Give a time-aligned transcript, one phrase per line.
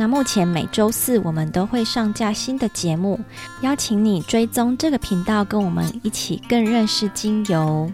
[0.00, 3.20] 那目前每周四我们都会上架新的节目，
[3.60, 7.92] 邀请你追踪这个频道，跟我们一起更认识精油。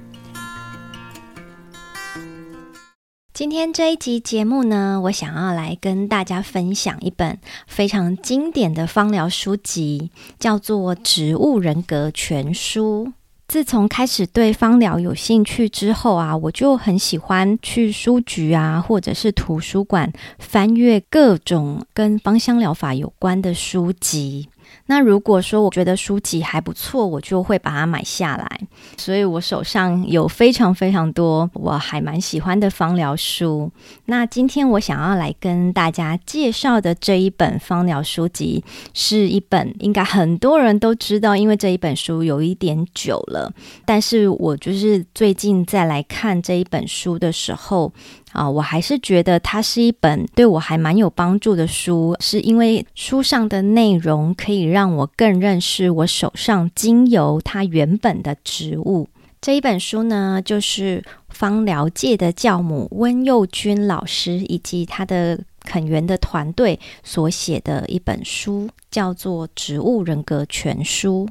[3.34, 13.08] 今天这一集节目呢，我想要来跟大家分享一本非常经典的芳疗书籍，叫做《植物人格全书》。
[13.48, 24.48] 自从开始对芳疗有兴趣之后啊，我就很喜欢去书局啊，或者是图书馆翻阅各种跟芳香疗法有关的书籍。
[24.86, 28.60] 那如果说我觉得书籍还不错，我就会把它买下来。
[28.96, 33.70] 所以我手上有非常非常多我还蛮喜欢的芳疗书。
[34.06, 43.52] 那今天我想要来跟大家介绍的这一本芳疗书籍，是一本应该很多人都知道，因为这一本书有一点久了。
[43.84, 47.92] 但是我就是最近再来看这一本书的时候。
[48.32, 59.08] 啊，我还是觉得它是一本对我还蛮有帮助的书，是因为书上的内容可以让我更认识我手上精油它原本的植物。
[59.40, 71.28] 这一本书呢，就是芳疗界的教母温佑君老师以及他的肯源的团队所写的一本书，叫做《植物人格全书》。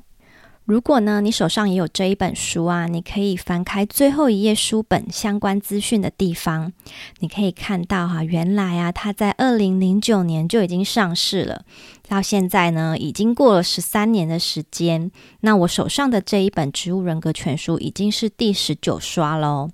[0.66, 6.74] 如果呢，你手上也有这一本书啊，你可以翻开最后一页书本相关资讯的地方，
[7.20, 11.62] 你可以看到哈，原来啊，它在二零零九年就已经上市了，
[12.08, 15.12] 到现在呢，已经过了十三年的时间。
[15.42, 19.70] 那我手上的这一本《植物人格全书》已经是第十九刷喽，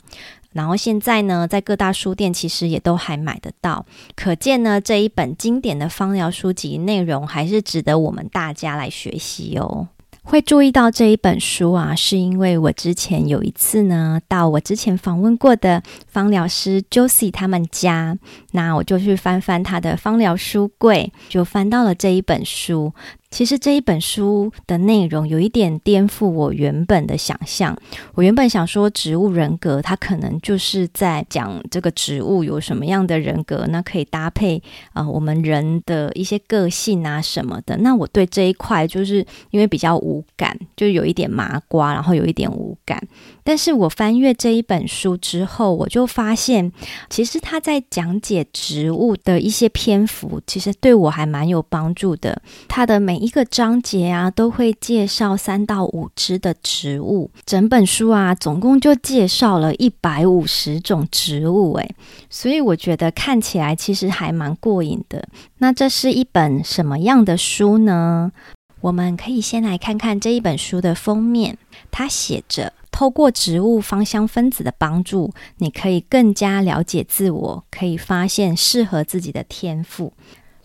[0.52, 9.88] 然后现在呢，在各大书店其实也都还买得到，可见呢，这一本经典的芳疗书籍内容还是值得我们大家来学习哦。
[10.24, 18.18] 会注意到这一本书啊，是因为我之前有一次呢，到我之前访问过的芳疗师 Josie 他们家，
[18.52, 22.94] 那我就去翻翻他的芳疗书柜，就翻到了这一本书。
[23.32, 27.76] 其实这一本书的内容有一点颠覆我原本的想象。
[28.14, 37.78] 我原本想说，植物人格它可能就是在讲这个植物有什么样的人格，那可以搭配啊、我们人的一些个性啊什么的。
[37.78, 43.02] 那我对这一块就是因为比较无感，就有一点麻瓜，然后有一点无感。
[43.44, 46.70] 但是我翻阅这一本书之后，我就发现，
[47.10, 52.42] 其实他在讲解植物的一些篇幅，其实对我还蛮有帮助的。
[52.68, 57.30] 他的每一个章节啊，都会介绍三到五支的植物。
[57.46, 61.96] 整本书啊，总共就介绍了一百五十种植物，诶，
[62.32, 65.24] 所以我觉得看起来其实还蛮过瘾的。
[65.60, 68.32] 那这是一本什么样的书呢？
[68.80, 71.60] 我们可以先来看看这一本书的封面，
[71.92, 72.74] 它写着。
[72.92, 80.12] 透过植物芳香分子的帮助，你可以更加了解自我，可以发现适合自己的天赋。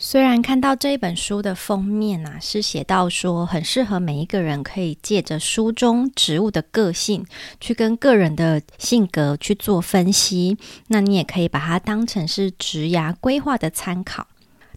[0.09, 7.27] 虽然看到这一本书的封面啊，是写到说很适合每一个人，可以借着书中植物的个性，
[7.61, 10.57] 去跟个人的性格去做分析。
[10.87, 14.29] 那你也可以把它当成是职涯规划的参考。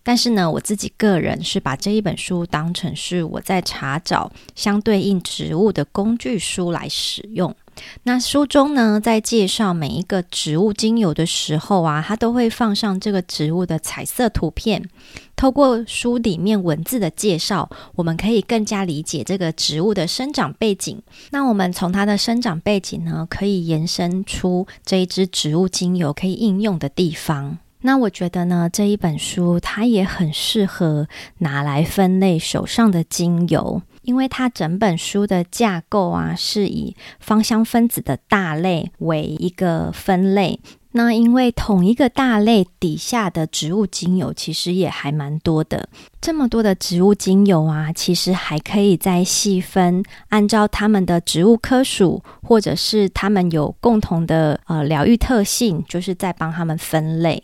[0.01, 7.55] 但是呢，我自己个人是把这一本书当成是我在查找相对应植物的工具书来使用。
[8.03, 14.89] 那书中呢，在介绍每一个植物精油的时候啊，它都会放上这个植物的彩色图片。
[15.35, 21.01] 透过书里面文字的介绍，我们可以更加理解这个植物的生长背景。
[21.31, 27.59] 那我们从它的生长背景呢，可以延伸出这一支植物精油可以应用的地方。
[27.81, 31.07] 那我觉得呢，这一本书它也很适合
[31.37, 40.59] 拿来分类手上的精油，因为它整本书的架构啊，是以芳香分子的大类为一个分类。
[40.93, 45.87] 那因为同一个大类底下的植物精油其实也还蛮多的，
[46.19, 57.43] 这么多的植物精油啊，其实还可以再细分，按照它们的植物科属，或者是它们有共同的呃疗愈特性，就是在帮它们分类。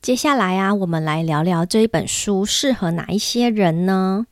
[0.00, 4.24] 接下来啊，我们来聊聊这一本书适合哪一些人呢？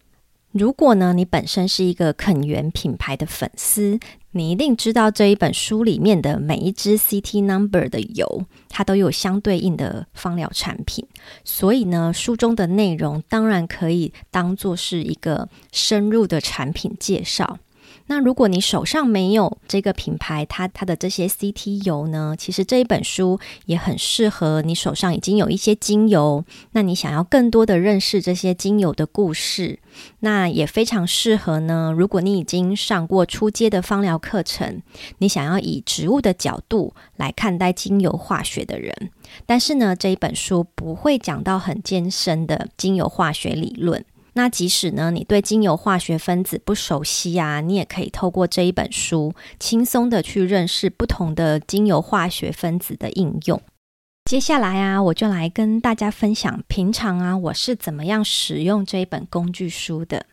[0.53, 4.01] 如果呢，你本身是一个肯源品牌的粉丝，
[4.31, 11.07] 你一定知道这一本书里面的每一支 CT Number 的油，它都有相对应的芳疗产品。
[11.45, 17.59] 所以呢，书中的内容当然可以当做是一个深入的产品介绍。
[18.09, 29.79] 那如果你手上没有这个品牌，它它的这些 CT 油呢，其实这一本书也很适合你手上已经有一些精油，那你想要更多的认识这些精油的故事，
[30.21, 31.95] 那也非常适合呢。
[31.97, 34.83] 如果你已经上过初阶的芳疗课程，
[35.19, 39.11] 你想要以植物的角度来看待精油化学的人，
[39.45, 44.05] 但是呢，这一本书不会讲到很艰深的精油化学理论。
[44.39, 53.61] 那即使呢，你对精油化学分子不熟悉啊，你也可以透过这一本书，轻松的去认识不同的精油化学分子的应用。
[54.31, 60.25] 接下来啊，我就来跟大家分享平常啊，我是怎么样使用这一本工具书的。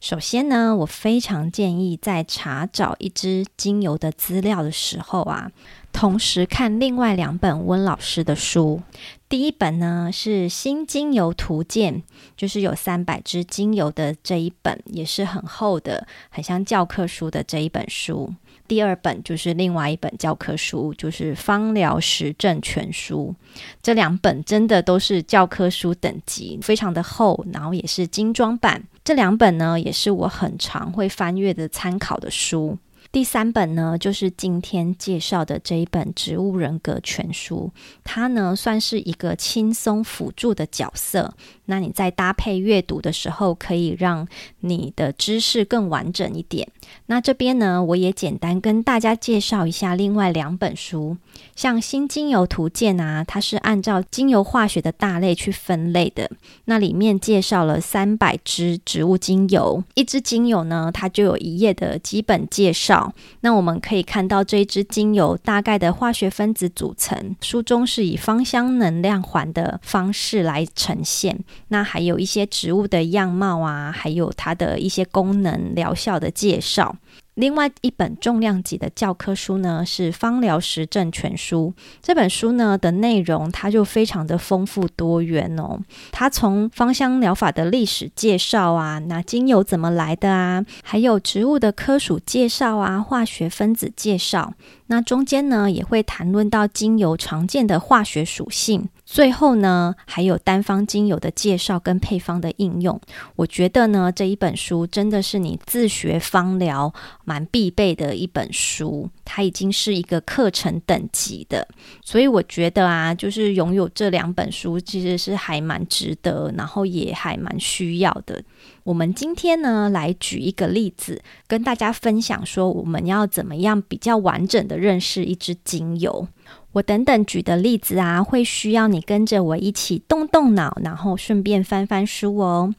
[0.00, 5.50] 首先呢，我非常建议在查找一支精油的资料的时候啊，
[5.92, 8.82] 同时看另外两本温老师的书。
[9.28, 11.94] 第一本呢是《新精油图鉴》，
[12.36, 18.32] 就是有三百支精油的这一本，也是很厚的，很像教科书的这一本书。
[18.68, 23.34] 第二本就是另外一本教科书，就是《方疗实证全书》。
[23.82, 28.84] 这两本真的都是教科书等级，非常的厚，然后也是精装版。
[29.02, 32.76] 这两本呢，也是我很常会翻阅的参考的书。
[33.10, 37.72] 第三本呢，就是今天介绍的这一本《植物人格全书》，
[38.04, 41.32] 它呢算是一个轻松辅助的角色。
[41.64, 44.28] 那你在搭配阅读的时候，可以让
[44.60, 46.68] 你的知识更完整一点。
[47.06, 51.16] 那这边呢，我也简单跟大家介绍一下另外两本书，
[51.56, 56.30] 像《新精油图鉴》啊，它是按照精油化学的大类去分类的。
[56.66, 62.97] 那里面介绍了三百支植物精油，一支精油呢，它就有一页的基本介绍。
[63.40, 71.38] 那我们可以看到这一支精油大概的化学分子组成，书中是以芳香能量环的方式来呈现。
[71.68, 76.96] 那还有一些植物的样貌啊，还有它的一些功能疗效的介绍。
[77.38, 81.72] 另外一本重量级的教科书呢，是《芳疗实证全书》。
[82.02, 85.78] 这本书呢的内容，它就非常的丰富多元哦。
[86.10, 94.54] 它从芳香疗法的历史介绍啊，那精油怎么来的啊，还有植物的科属介绍啊，化学分子介绍。
[94.88, 98.88] 那中间呢，也会谈论到精油常见的化学属性。
[99.10, 103.00] 最后呢，还有单方精油的介绍跟配方的应用。
[103.36, 106.92] 我觉得呢，这一本书真的是你自学方疗
[107.24, 111.66] 蛮必备的一本书，它已经是一个课程等级的。
[112.04, 118.42] 所以我觉得啊，就是拥有这两本书，其实是还蛮值得，然后也还蛮需要的。
[118.88, 126.26] 我们今天呢，来举一个例子，跟大家分享说，我们要怎么样比较完整的认识一支精油。
[126.72, 132.74] 我等等举的例子啊，会需要你跟着我一起动动脑，然后顺便翻翻书哦。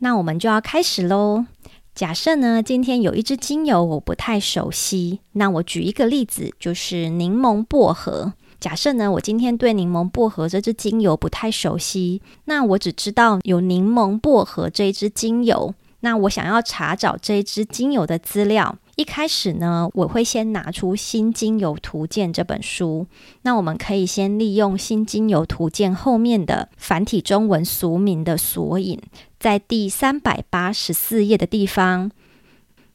[0.00, 1.46] 那我们就要开始喽。
[1.94, 8.32] 假设呢，今天有一支精油我不太熟悉，那我举一个例子，就是柠檬薄荷。
[8.64, 18.78] 假设呢，我今天对柠檬薄荷这支精油不太熟悉，那我只知道有柠檬薄荷这一支精油，那我想要查找这一支精油的资料。
[18.96, 23.06] 一开始呢，我会先拿出《新精油图鉴》这本书。
[23.42, 28.98] 那我们可以先利用《新精油图鉴》后面的繁体中文俗名的索引，
[29.38, 32.10] 在第三百八十四页的地方。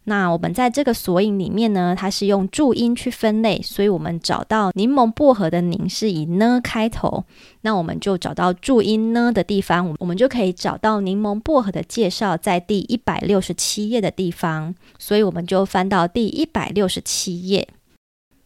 [0.09, 7.25] 那我们在这个索引里面呢，它是用注音去分类，所以我们找到柠檬薄荷的“柠”是以呢开头，
[7.61, 17.69] 那我们就找到注音呢的地方，我们就可以找到柠檬薄荷的介绍在第一百六十七页的地方，所以我们就翻到第一百六十七页。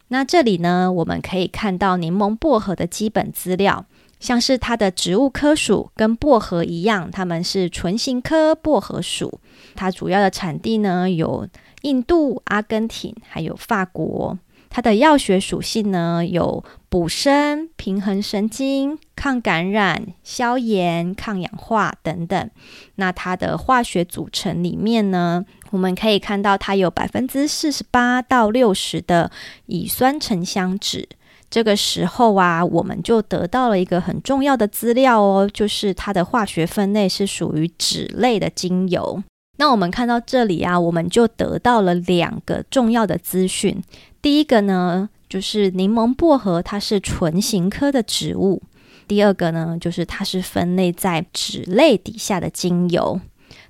[0.10, 3.86] 那这里呢，我们可以看到柠檬薄荷的基本资料。
[4.24, 9.42] 像是它的植物科属跟薄荷一样，它们是唇形科薄荷属。
[9.76, 11.46] 它主要的产地呢，有
[11.82, 14.40] 印度、阿根廷，还有法国。
[14.70, 22.50] 它的药学属性呢，有补身、平衡神经、抗感染、消炎、抗氧化等等。
[22.96, 29.30] 那它的化学组成里面呢，我们可以看到它有百分之四十八到六十的
[29.66, 31.10] 乙酸沉香酯。
[31.54, 39.22] 这个时候啊，我们就得到了一个很重要的资料哦，就是它的化学分类是属于酯类的精油。
[39.60, 43.80] 那我们看到这里啊，我们就得到了两个重要的资讯。
[44.20, 48.60] 第一个呢，就是柠檬薄荷它是唇形科的植物；
[49.08, 53.22] 第二个呢，就是它是分类在酯类底下的精油。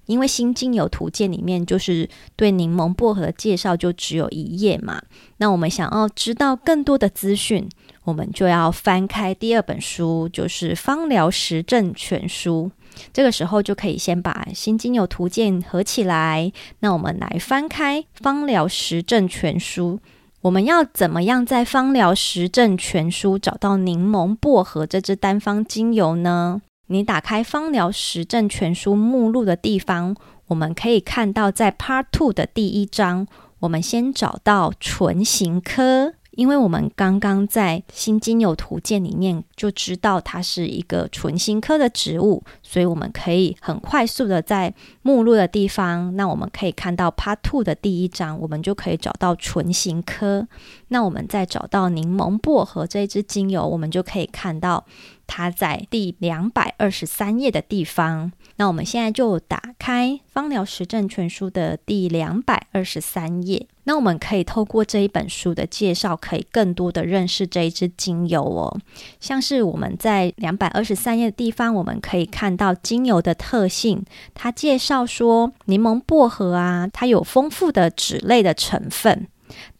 [0.05, 5.01] 因为新精油图鉴里面就是对柠檬薄荷的介绍就只有一页嘛，
[5.37, 7.67] 那我们想要知道更多的资讯，
[8.03, 12.71] 我们就要翻开第二本书，就是《芳疗实证全书》。
[13.11, 16.51] 这个时候就可以先把新精油图鉴合起来。
[16.79, 19.99] 那我们来翻开《芳疗实证全书》，
[20.41, 26.61] 我们要怎么样在《芳疗实证全书》找到柠檬薄荷这支单方精油呢？
[26.87, 30.15] 你打开《芳疗实证全书》目录的地方，
[30.47, 33.25] 我们可以看到在 Part Two 的第一章，
[33.59, 36.13] 我们先找到唇形科。
[36.35, 44.73] 因为我们刚刚在新精油图鉴里面就知道它是一个唇形科的植物，所以我们可以很快速的在
[45.03, 50.47] 目录的地方，那我们可以看到 Part Two 的第一章，我们就可以找到唇形科。
[50.87, 54.83] 那我们再找到柠檬薄荷这一支精油，我们就可以看到
[55.27, 58.31] 它在第两百二十三页的地方。
[58.57, 63.67] 那我们现在就打开《芳疗实证全书》的第两百二十三页。
[63.85, 68.79] 那我们可以透过这一本书的介绍，可以更多的认识这一支精油哦。
[69.19, 74.05] 像是我们在两百二十三页的地方，我们可以看到精油的特性。
[74.33, 79.27] 它介绍说，柠檬薄荷啊，它有丰富的脂类的成分。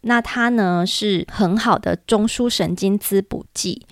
[0.02, 3.86] 那它呢是很好的中枢神经滋补剂，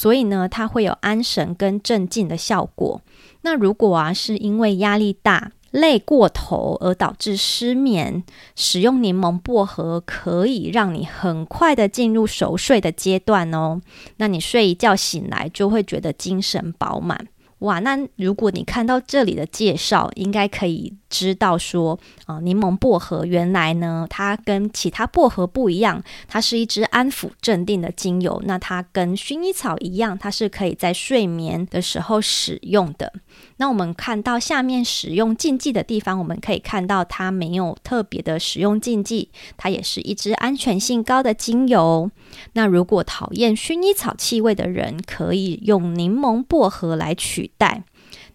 [0.00, 3.02] 所以呢，它会有安神跟镇静的效果。
[3.42, 8.22] 那如果啊是因为压力大、累过头而导致失眠，
[8.54, 13.80] 使用柠檬薄荷可以让你很快的进入熟睡的阶段哦。
[14.18, 17.26] 那你睡一觉醒来就会觉得精神饱满。
[17.60, 28.40] 哇，那如果你看到这里的介绍，应该可以知道说，啊、柠檬薄荷原来呢，它跟其他薄荷不一样，它是一支安抚镇定的精油。
[28.44, 33.12] 那它跟薰衣草一样，它是可以在睡眠的时候使用的。
[33.56, 42.10] 那我们看到下面使用禁忌的地方，我们可以看到它没有特别的使用禁忌，它也是一支安全性高的精油。
[42.52, 47.82] 那如果讨厌薰衣草气味的人，可以用柠檬薄荷来取代。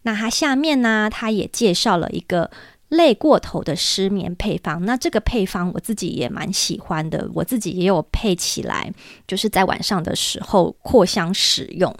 [0.03, 2.51] 那它下面呢，它也介绍了一个
[2.89, 4.85] 累过头的失眠配方。
[4.85, 8.93] 那这个配方我自己也蛮喜欢的，我自己也有配起来，
[9.27, 11.95] 就是在晚上的时候扩香使用。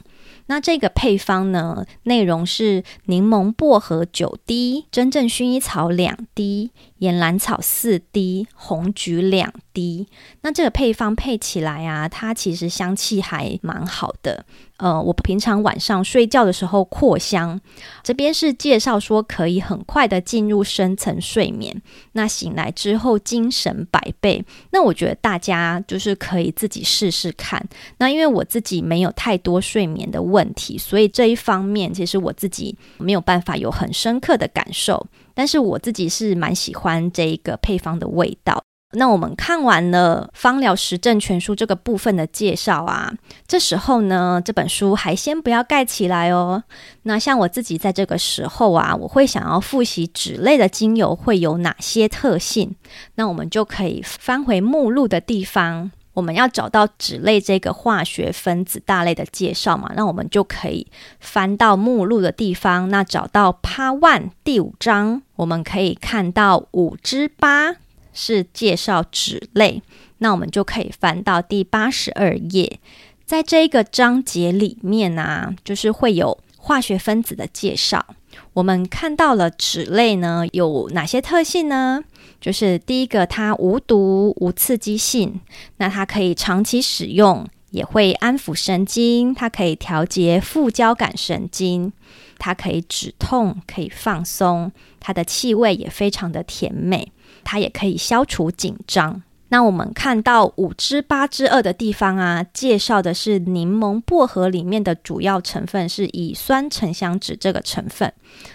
[0.48, 6.72] 那这个配方呢，内容是柠檬薄荷九滴，真正薰衣草两滴，
[7.04, 10.08] 岩兰草四滴，红橘两滴。
[10.42, 14.46] 那这个配方配起来啊，它其实香气还蛮好的。
[14.78, 17.60] 呃，我平常晚上睡觉的时候扩香，
[18.04, 21.82] 这边是介绍说可以很快的进入深层睡眠，
[22.14, 24.44] 那醒来之后精神百倍。
[24.72, 27.66] 那我觉得大家就是可以自己试试看。
[27.98, 35.06] 那因为我自己没有太多睡眠的问题，所以这一方面其实我自己没有办法有很深刻的感受。
[35.34, 38.64] 但是我自己是蛮喜欢这一个配方的味道。
[38.96, 43.12] 那我们看完了《芳疗实证全书》这个部分的介绍啊，
[43.48, 46.64] 这时候呢，这本书还先不要盖起来哦。
[47.02, 52.76] 那像我自己在这个时候啊，我会想要复习脂类的精油会有哪些特性，
[53.16, 60.88] 那我们就可以翻回目录的地方，我们要找到脂类这个化学分子大类的介绍嘛，那我们就可以
[61.20, 67.76] 翻到目录的地方，那找到 Part One 第五章，我们可以看到五之八。
[68.16, 69.82] 是介绍脂类，
[70.20, 72.80] 那我们就可以翻到第八十二页，
[73.26, 78.06] 在这个章节里面啊，就是会有化学分子的介绍。
[78.54, 82.04] 我们看到了脂类呢，有哪些特性呢？
[82.40, 85.40] 就是第一个，它无毒、无刺激性，
[85.78, 91.94] 那它可以长期使用，也会安抚神经，它可以调节副交感神经，
[92.38, 97.12] 它可以止痛，可以放松，它的气味也非常的甜美。
[97.46, 99.22] 它也可以消除紧张。
[99.54, 108.12] 那我们看到五之八之二的地方啊，介绍的是柠檬薄荷里面的主要成分是乙酸沉香酯这个成分。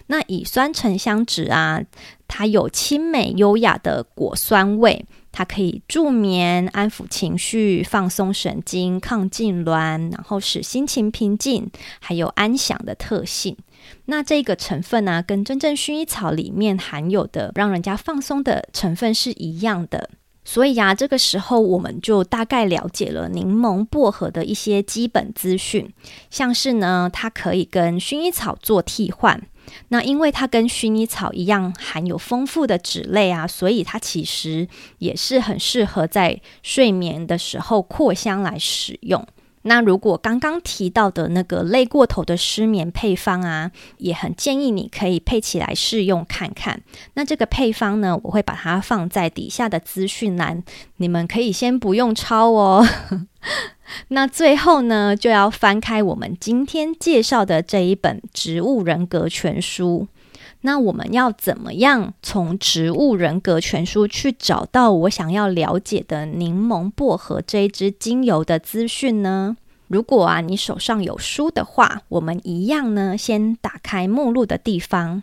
[0.08, 1.80] 那乙酸沉香酯啊，
[2.26, 13.56] 它有清美优雅的果酸味，它可以助眠、安抚情绪、放松神经、抗痉挛，然后使心情平静，还有安详的特性。
[14.06, 20.10] 那这个成分呢、跟真正薰衣草里面含有的让人家放松的成分是一样的，
[20.50, 25.92] 所以呀、啊，这个时候我们就大概了解了柠檬薄荷的一些基本资讯，
[26.30, 29.46] 像是呢，它可以跟薰衣草做替换。
[29.88, 34.66] 那因为它跟薰衣草一样含有丰富的脂类啊，所以它其实
[35.00, 39.22] 也是很适合在睡眠的时候扩香来使用。
[39.68, 46.80] 那如果刚刚提到的那个累过头的失眠配方啊，也很建议你可以配起来试用看看。
[47.14, 50.64] 那这个配方呢，我会把它放在底下的资讯栏，
[50.96, 52.84] 你们可以先不用抄哦。
[54.08, 60.08] 那最后呢，就要翻开我们今天介绍的这一本《植物人格全书》。
[60.62, 69.56] 那我们要怎么样从《植物人格全书》去找到我想要了解的柠檬薄荷这一支精油的资讯呢？
[69.86, 75.22] 如果啊，你手上有书的话，我们一样呢，先打开目录的地方。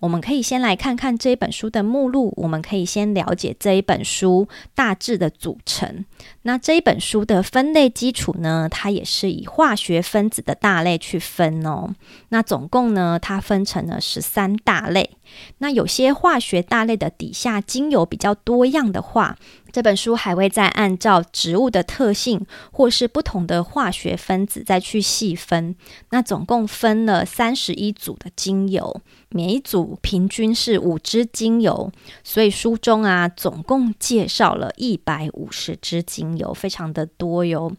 [0.00, 6.04] 我们可以先来看看这一本书的目录，我们可以先了解这一本书大致的组成。
[6.42, 11.94] 那这一本书的分类基础呢，它也是以化学分子的大类去分哦。
[12.30, 15.10] 那总共呢，它分成了十三大类。
[15.58, 19.36] 那有些化学大类的底下精油比较多样的话，
[19.70, 25.76] 这本书还会再按照植物的特性或是不同的化学分子再去细分。
[26.10, 31.92] 那总共分了三十一组的精油，每一组平均是五支精油，
[32.24, 37.72] 所以书中啊总共介绍了一百五十支精油，非常的多哟。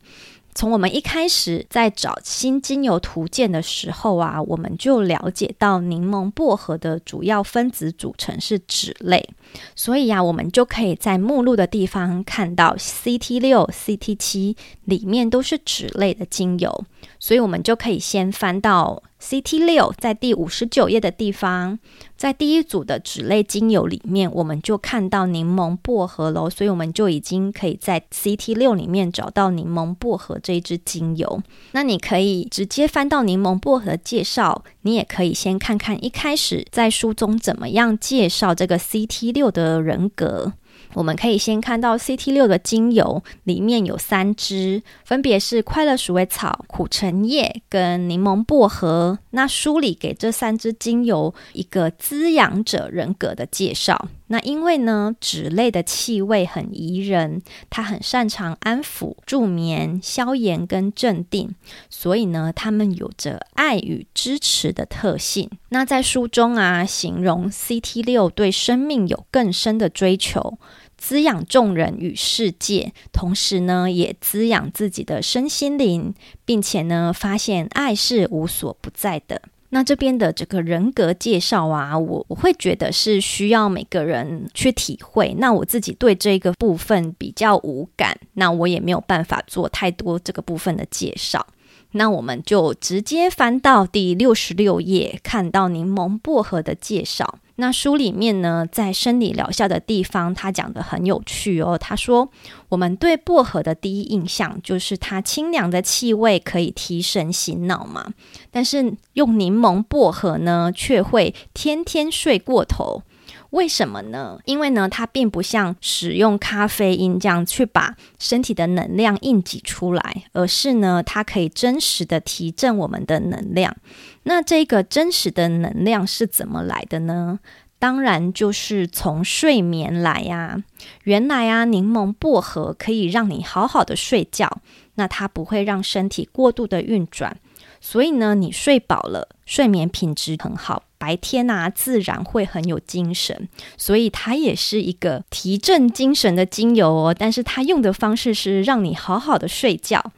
[0.55, 9.29] 从我们一开始在找新精油图鉴的时候啊，我们就了解到柠檬薄荷的主要分子组成是酯类，
[9.75, 16.83] 所以呀、啊，我们就可以在目录的地方看到 CT 六、CT 七里面都是酯类的精油，
[17.19, 19.03] 所以我们就可以先翻到。
[19.21, 21.77] CT 六在第五十九页的地方，
[22.15, 31.43] 在第一组的脂类精油里面，我们就看到柠檬薄荷喽，所以我们就已经可以在 CT 六里面找到柠檬薄荷这一支精油。
[31.73, 40.53] 那你可以直接翻到柠檬薄荷的介绍，你也可以先看看一开始在书中怎么样介绍这个 CT 六的人格。
[40.93, 49.19] 我们可以先看到 CT 六的精油里面有三支，分别是快乐鼠尾草、苦橙叶跟柠檬薄荷。
[49.31, 54.07] 那书里给这三支精油一个滋养者人格的介绍。
[54.31, 61.55] 那因为呢，酯类的气味很宜人，它很擅长安抚、助眠、消炎跟镇定，
[61.89, 65.49] 所以呢，它们有着爱与支持的特性。
[65.69, 70.59] 那在书中啊，形容 CT 六对生命有更深的追求。
[70.95, 79.41] 滋养众人与世界，同时呢，也滋养自己的身心灵，并且呢，发现爱是无所不在的。
[79.69, 85.35] 那这边的这个人格介绍啊，我我会觉得是需要每个人去体会。
[85.37, 91.45] 那我自己对这个部分比较无感，那我也没有办法做太多这个部分的介绍。
[91.91, 97.39] 那我们就直接翻到第六十六页，看到柠檬薄荷的介绍。
[97.59, 101.77] 那书里面呢，在生理疗效的地方，他讲的很有趣哦。
[101.77, 102.29] 他说，
[102.69, 108.13] 我们对薄荷的第一印象就是它清凉的气味可以提神醒脑嘛，
[108.49, 113.03] 但是用柠檬薄荷呢，却会天天睡过头。
[113.51, 114.39] 为什么呢？
[114.45, 123.75] 因为呢，它并不像使用咖啡因这样去把身体的能量硬挤出来，而是呢，它可以真实的提振我们的能量。
[124.23, 127.39] 那这个真实的能量是怎么来的呢？
[127.79, 130.61] 当然就是从睡眠来呀。
[131.05, 134.61] 原来啊，柠檬薄荷可以让你好好的睡觉，
[134.95, 137.37] 那它不会让身体过度的运转。
[137.81, 143.47] 所以呢，你睡饱了，睡眠品质很好，白天啊自然会很有精神。
[143.77, 147.15] 所以它也是一个提振精神的精油哦。
[147.17, 150.11] 但是它用的方式是让你好好的睡觉。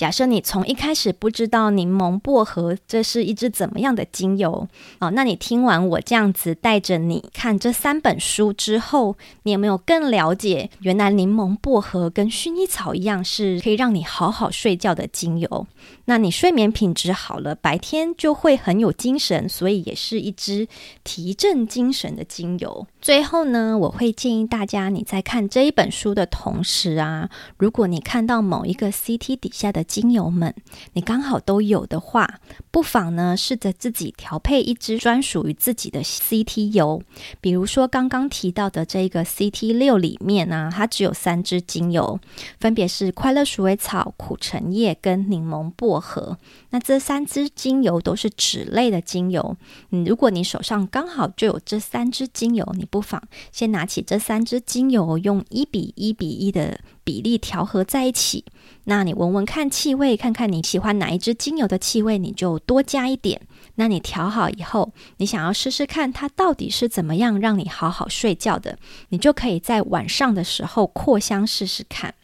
[0.00, 4.66] 假设你从一开始不知道柠檬薄荷这是一支怎么样的精油
[4.98, 15.66] 哦，那你听完我这样子带着你看这三本书之后，你有没有更了解原来柠檬薄荷跟薰衣草一样是可以让你好好睡觉的精油？
[16.06, 20.66] 那你睡眠品质好了，白天就会很有精神，所以也是一支
[21.04, 22.86] 提振精神的精油。
[23.02, 30.54] 最后呢，我会建议大家你在看这一本书的同时啊，如果你看到某一个 CT 底下的精油们，
[30.92, 32.38] 你刚好都有的话，
[32.70, 37.02] 不妨呢试着自己调配一支专属于自己的 CT 油。
[37.40, 42.20] 比如说刚刚提到的这个 CT 六里面呢、它只有三支精油，
[42.60, 46.38] 分别是快乐鼠尾草、苦橙叶跟柠檬薄荷。
[46.70, 49.56] 那这三支精油都是脂类的精油。
[49.90, 56.78] 嗯，如果你手上刚好就有这三支精油，你不妨先拿起这三支精油，用一比一比一的
[57.10, 58.44] 比例调和在一起。
[58.84, 63.40] 那你闻闻看气味，看看你喜欢哪一支精油的气味，你就多加一点。
[63.74, 72.14] 那你调好以后，你想要试试看它到底是怎么样让你好好睡觉的，你就可以在晚上的时候扩香试试看。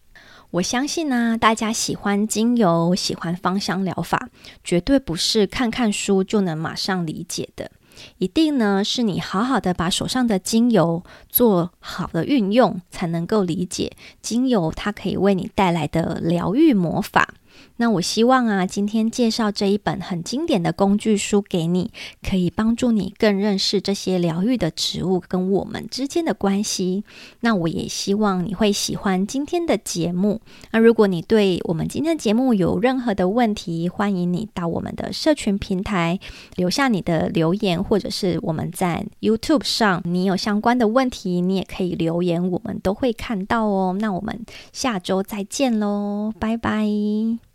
[0.52, 4.28] 我相信呢、大家喜欢精油，喜欢芳香疗法，
[4.62, 7.72] 绝对不是看看书就能马上理解的。
[8.18, 17.34] 一定呢是你好好的把手上的精油做好的运用，才能够理解精油它可以为你带来的疗愈魔法。
[17.78, 21.90] 那我希望啊，今天介绍这一本很经典的工具书给你，
[22.22, 27.04] 可以帮助你更认识这些疗愈的植物跟我们之间的关系。
[27.40, 30.40] 那我也希望你会喜欢今天的节目。
[30.70, 36.18] 那如果你对我们今天的节目有任何的问题，欢迎你到我们的社群平台
[36.56, 43.96] 留下你的留言，或者是我们在 YouTube 上，你有相关的问题，你也可以留言，我们都会看到哦。
[44.00, 47.45] 那我们下周再见喽，拜拜。